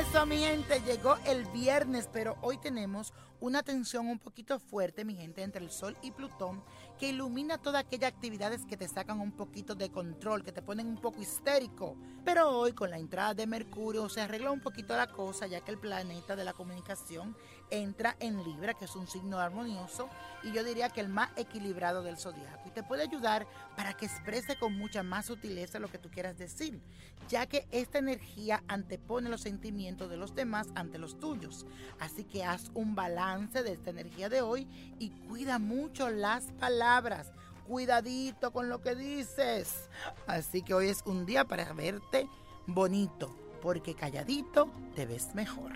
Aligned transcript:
eso, 0.00 0.26
mi 0.26 0.38
gente, 0.38 0.80
llegó 0.80 1.16
el 1.24 1.44
viernes, 1.46 2.08
pero 2.12 2.36
hoy 2.42 2.58
tenemos 2.58 3.12
una 3.40 3.62
tensión 3.62 4.08
un 4.08 4.18
poquito 4.18 4.58
fuerte, 4.58 5.04
mi 5.04 5.14
gente, 5.14 5.42
entre 5.42 5.62
el 5.62 5.70
Sol 5.70 5.96
y 6.02 6.10
Plutón, 6.10 6.64
que 6.98 7.10
ilumina 7.10 7.58
todas 7.58 7.84
aquellas 7.84 8.12
actividades 8.12 8.64
que 8.64 8.76
te 8.76 8.88
sacan 8.88 9.20
un 9.20 9.32
poquito 9.32 9.74
de 9.74 9.90
control, 9.90 10.42
que 10.42 10.52
te 10.52 10.62
ponen 10.62 10.86
un 10.86 11.00
poco 11.00 11.20
histérico. 11.20 11.96
Pero 12.24 12.48
hoy, 12.48 12.72
con 12.72 12.90
la 12.90 12.98
entrada 12.98 13.34
de 13.34 13.46
Mercurio, 13.46 14.08
se 14.08 14.22
arregla 14.22 14.50
un 14.50 14.60
poquito 14.60 14.96
la 14.96 15.08
cosa, 15.08 15.46
ya 15.46 15.60
que 15.60 15.72
el 15.72 15.78
planeta 15.78 16.34
de 16.36 16.44
la 16.44 16.54
comunicación 16.54 17.36
entra 17.70 18.16
en 18.18 18.42
Libra, 18.42 18.74
que 18.74 18.86
es 18.86 18.96
un 18.96 19.06
signo 19.06 19.38
armonioso, 19.38 20.08
y 20.42 20.52
yo 20.52 20.64
diría 20.64 20.88
que 20.88 21.00
el 21.00 21.08
más 21.08 21.30
equilibrado 21.36 22.02
del 22.02 22.16
zodiaco. 22.16 22.68
Y 22.68 22.70
te 22.70 22.82
puede 22.82 23.02
ayudar 23.02 23.46
para 23.76 23.94
que 23.94 24.06
exprese 24.06 24.56
con 24.56 24.76
mucha 24.76 25.02
más 25.02 25.26
sutileza 25.26 25.78
lo 25.78 25.90
que 25.90 25.98
tú 25.98 26.10
quieras 26.10 26.38
decir, 26.38 26.80
ya 27.28 27.46
que 27.46 27.66
esta 27.70 27.98
energía 27.98 28.62
antepone 28.68 29.28
los 29.28 29.42
sentimientos 29.42 29.83
de 29.84 30.16
los 30.16 30.34
demás 30.34 30.68
ante 30.74 30.98
los 30.98 31.20
tuyos. 31.20 31.66
Así 32.00 32.24
que 32.24 32.42
haz 32.42 32.70
un 32.74 32.94
balance 32.94 33.62
de 33.62 33.72
esta 33.72 33.90
energía 33.90 34.30
de 34.30 34.40
hoy 34.40 34.66
y 34.98 35.10
cuida 35.28 35.58
mucho 35.58 36.08
las 36.08 36.44
palabras. 36.58 37.32
Cuidadito 37.68 38.50
con 38.50 38.70
lo 38.70 38.80
que 38.80 38.94
dices. 38.94 39.90
Así 40.26 40.62
que 40.62 40.72
hoy 40.72 40.88
es 40.88 41.02
un 41.04 41.26
día 41.26 41.44
para 41.44 41.72
verte 41.74 42.28
bonito 42.66 43.36
porque 43.62 43.94
calladito 43.94 44.70
te 44.94 45.04
ves 45.04 45.34
mejor. 45.34 45.72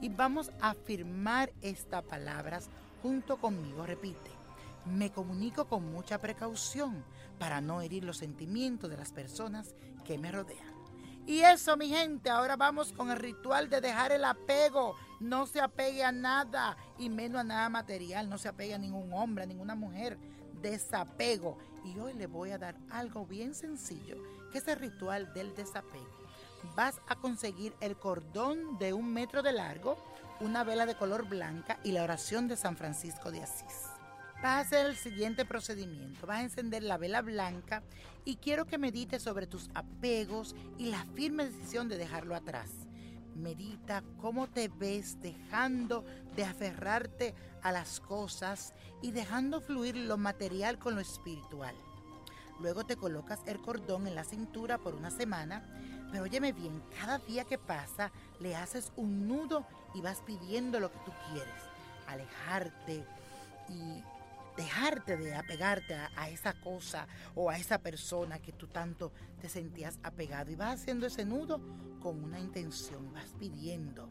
Y 0.00 0.08
vamos 0.08 0.50
a 0.60 0.70
afirmar 0.70 1.52
estas 1.62 2.02
palabras 2.02 2.68
junto 3.02 3.36
conmigo. 3.36 3.86
Repite, 3.86 4.30
me 4.84 5.10
comunico 5.10 5.66
con 5.66 5.92
mucha 5.92 6.20
precaución 6.20 7.04
para 7.38 7.60
no 7.60 7.80
herir 7.82 8.04
los 8.04 8.18
sentimientos 8.18 8.90
de 8.90 8.96
las 8.96 9.12
personas 9.12 9.74
que 10.04 10.18
me 10.18 10.32
rodean. 10.32 10.73
Y 11.26 11.40
eso, 11.40 11.76
mi 11.76 11.88
gente, 11.88 12.28
ahora 12.28 12.56
vamos 12.56 12.92
con 12.92 13.10
el 13.10 13.16
ritual 13.16 13.70
de 13.70 13.80
dejar 13.80 14.12
el 14.12 14.24
apego. 14.24 14.94
No 15.20 15.46
se 15.46 15.60
apegue 15.60 16.04
a 16.04 16.12
nada 16.12 16.76
y 16.98 17.08
menos 17.08 17.40
a 17.40 17.44
nada 17.44 17.68
material. 17.70 18.28
No 18.28 18.36
se 18.36 18.48
apegue 18.48 18.74
a 18.74 18.78
ningún 18.78 19.12
hombre, 19.12 19.44
a 19.44 19.46
ninguna 19.46 19.74
mujer. 19.74 20.18
Desapego. 20.60 21.56
Y 21.84 21.98
hoy 21.98 22.12
le 22.12 22.26
voy 22.26 22.50
a 22.50 22.58
dar 22.58 22.76
algo 22.90 23.26
bien 23.26 23.54
sencillo, 23.54 24.16
que 24.52 24.58
es 24.58 24.68
el 24.68 24.78
ritual 24.78 25.32
del 25.32 25.54
desapego. 25.54 26.24
Vas 26.76 27.00
a 27.08 27.16
conseguir 27.16 27.74
el 27.80 27.96
cordón 27.96 28.78
de 28.78 28.92
un 28.92 29.12
metro 29.12 29.42
de 29.42 29.52
largo, 29.52 29.96
una 30.40 30.62
vela 30.62 30.84
de 30.84 30.96
color 30.96 31.26
blanca 31.26 31.78
y 31.84 31.92
la 31.92 32.02
oración 32.02 32.48
de 32.48 32.56
San 32.56 32.76
Francisco 32.76 33.30
de 33.30 33.42
Asís. 33.42 33.93
Vas 34.44 34.56
a 34.56 34.60
hacer 34.60 34.84
el 34.84 34.96
siguiente 34.96 35.46
procedimiento. 35.46 36.26
Vas 36.26 36.40
a 36.40 36.42
encender 36.42 36.82
la 36.82 36.98
vela 36.98 37.22
blanca 37.22 37.82
y 38.26 38.36
quiero 38.36 38.66
que 38.66 38.76
medites 38.76 39.22
sobre 39.22 39.46
tus 39.46 39.70
apegos 39.72 40.54
y 40.76 40.90
la 40.90 41.02
firme 41.14 41.46
decisión 41.46 41.88
de 41.88 41.96
dejarlo 41.96 42.34
atrás. 42.34 42.68
Medita 43.34 44.04
cómo 44.20 44.46
te 44.46 44.68
ves 44.68 45.18
dejando 45.22 46.04
de 46.36 46.44
aferrarte 46.44 47.34
a 47.62 47.72
las 47.72 48.00
cosas 48.00 48.74
y 49.00 49.12
dejando 49.12 49.62
fluir 49.62 49.96
lo 49.96 50.18
material 50.18 50.78
con 50.78 50.94
lo 50.94 51.00
espiritual. 51.00 51.74
Luego 52.60 52.84
te 52.84 52.96
colocas 52.96 53.40
el 53.46 53.62
cordón 53.62 54.06
en 54.06 54.14
la 54.14 54.24
cintura 54.24 54.76
por 54.76 54.94
una 54.94 55.10
semana, 55.10 55.64
pero 56.12 56.24
óyeme 56.24 56.52
bien, 56.52 56.82
cada 57.00 57.16
día 57.16 57.44
que 57.44 57.56
pasa 57.56 58.12
le 58.40 58.54
haces 58.56 58.92
un 58.96 59.26
nudo 59.26 59.66
y 59.94 60.02
vas 60.02 60.20
pidiendo 60.20 60.80
lo 60.80 60.92
que 60.92 60.98
tú 60.98 61.12
quieres. 61.32 61.54
Alejarte 62.06 63.06
y 63.70 64.02
dejarte 64.56 65.16
de 65.16 65.34
apegarte 65.34 65.94
a, 65.94 66.28
esa 66.28 66.54
cosa 66.60 67.06
o 67.34 67.50
a 67.50 67.58
esa 67.58 67.78
persona 67.78 68.38
que 68.38 68.52
tú 68.52 68.66
tanto 68.68 69.12
te 69.40 69.48
sentías 69.48 69.98
apegado. 70.02 70.50
Y 70.50 70.56
vas 70.56 70.80
haciendo 70.80 71.06
ese 71.06 71.24
nudo 71.24 71.60
con 72.00 72.22
una 72.22 72.38
intención, 72.38 73.12
vas 73.12 73.34
pidiendo. 73.38 74.08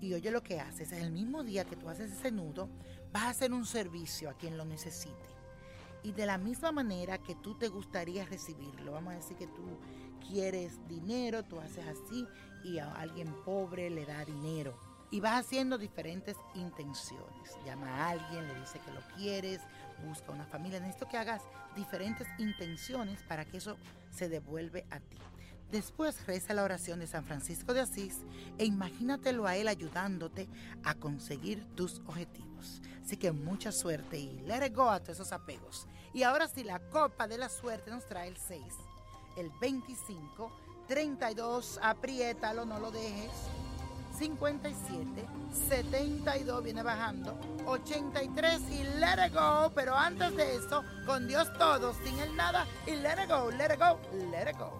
Y 0.00 0.14
oye 0.14 0.30
lo 0.30 0.42
que 0.42 0.60
haces, 0.60 0.92
es 0.92 1.02
el 1.02 1.10
mismo 1.10 1.42
día 1.42 1.64
que 1.64 1.76
tú 1.76 1.88
haces 1.88 2.12
ese 2.12 2.30
nudo, 2.30 2.68
vas 3.12 3.24
a 3.24 3.30
hacer 3.30 3.52
un 3.52 3.66
servicio 3.66 4.30
a 4.30 4.34
quien 4.34 4.56
lo 4.56 4.64
necesite. 4.64 5.28
Y 6.04 6.12
de 6.12 6.26
la 6.26 6.38
misma 6.38 6.70
manera 6.70 7.18
que 7.18 7.34
tú 7.34 7.58
te 7.58 7.68
gustaría 7.68 8.24
recibirlo, 8.24 8.92
vamos 8.92 9.14
a 9.14 9.16
decir 9.16 9.36
que 9.36 9.48
tú 9.48 9.78
quieres 10.28 10.86
dinero, 10.86 11.42
tú 11.42 11.58
haces 11.58 11.84
así 11.86 12.26
y 12.62 12.78
a 12.78 12.92
alguien 12.94 13.34
pobre 13.44 13.90
le 13.90 14.06
da 14.06 14.24
dinero 14.24 14.87
y 15.10 15.20
vas 15.20 15.40
haciendo 15.40 15.78
diferentes 15.78 16.36
intenciones. 16.54 17.56
Llama 17.64 17.88
a 17.88 18.10
alguien, 18.10 18.46
le 18.46 18.60
dice 18.60 18.78
que 18.80 18.92
lo 18.92 19.00
quieres, 19.16 19.60
busca 20.06 20.32
una 20.32 20.44
familia. 20.44 20.80
Necesito 20.80 21.08
que 21.08 21.16
hagas 21.16 21.42
diferentes 21.74 22.26
intenciones 22.38 23.22
para 23.22 23.44
que 23.44 23.58
eso 23.58 23.76
se 24.10 24.28
devuelve 24.28 24.86
a 24.90 25.00
ti. 25.00 25.18
Después 25.70 26.26
reza 26.26 26.54
la 26.54 26.62
oración 26.62 26.98
de 26.98 27.06
San 27.06 27.24
Francisco 27.24 27.74
de 27.74 27.80
Asís 27.80 28.20
e 28.56 28.64
imagínatelo 28.64 29.46
a 29.46 29.56
él 29.56 29.68
ayudándote 29.68 30.48
a 30.82 30.94
conseguir 30.94 31.62
tus 31.74 32.00
objetivos. 32.06 32.80
Así 33.04 33.18
que 33.18 33.32
mucha 33.32 33.70
suerte 33.70 34.18
y 34.18 34.40
let 34.46 34.66
it 34.66 34.78
a 34.78 35.00
todos 35.00 35.08
esos 35.10 35.32
apegos. 35.32 35.86
Y 36.14 36.22
ahora 36.22 36.48
sí, 36.48 36.64
la 36.64 36.78
copa 36.88 37.28
de 37.28 37.36
la 37.36 37.50
suerte 37.50 37.90
nos 37.90 38.06
trae 38.06 38.28
el 38.28 38.36
6, 38.38 38.62
el 39.36 39.50
25, 39.60 40.50
32, 40.86 41.78
apriétalo, 41.82 42.64
no 42.64 42.80
lo 42.80 42.90
dejes. 42.90 43.30
57, 44.18 45.26
72 45.68 46.64
viene 46.64 46.82
bajando, 46.82 47.38
83 47.66 48.60
y 48.70 48.82
let 48.98 49.26
it 49.26 49.32
go, 49.32 49.70
pero 49.74 49.94
antes 49.94 50.34
de 50.36 50.56
eso, 50.56 50.82
con 51.06 51.28
Dios 51.28 51.50
todo, 51.56 51.94
sin 52.04 52.18
el 52.18 52.34
nada 52.34 52.66
y 52.86 52.96
let 52.96 53.22
it 53.22 53.30
go, 53.30 53.50
let 53.52 53.72
it 53.72 53.78
go, 53.78 54.00
let 54.32 54.50
it 54.50 54.58
go. 54.58 54.72